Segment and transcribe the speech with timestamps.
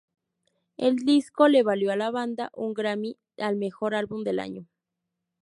[0.77, 4.65] El disco le valió a la banda un Grammy al Mejor Álbum del Año.